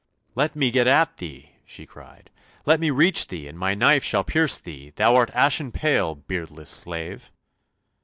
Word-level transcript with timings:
"Let 0.33 0.55
me 0.55 0.71
get 0.71 0.87
at 0.87 1.17
thee!" 1.17 1.51
she 1.63 1.85
cried, 1.85 2.31
"let 2.65 2.79
me 2.79 2.89
reach 2.89 3.27
thee, 3.27 3.47
and 3.47 3.55
my 3.55 3.75
knife 3.75 4.03
shall 4.03 4.23
pierce 4.23 4.57
thee! 4.57 4.89
Thou 4.95 5.15
art 5.15 5.29
ashen 5.35 5.71
pale, 5.71 6.15
beardless 6.15 6.71
slave! 6.71 7.31